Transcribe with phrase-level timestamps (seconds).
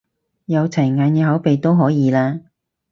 [0.45, 2.39] 有齊眼耳口鼻都可以啦？